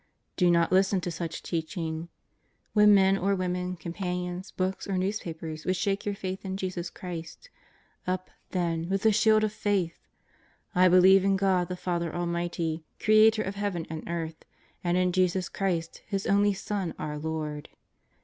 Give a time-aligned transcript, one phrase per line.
[0.35, 2.09] Do not listen to such teaching.
[2.73, 7.51] When men or women, companions, books or newspapers, would shake your faith in Jesus Christ—
[8.07, 10.09] up, tlien, with the shield of faith:'^
[10.73, 14.43] I believe in God the Father Almighty, Creator of Heaven and earth.
[14.83, 17.69] And in Jesus Christ His only Son, our Lord."